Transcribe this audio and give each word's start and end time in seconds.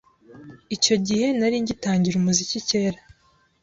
Icyo 0.75 0.95
gihe 1.05 1.27
nari 1.37 1.55
ngitangira 1.63 2.15
umuziki 2.17 2.59
kera 2.69 2.99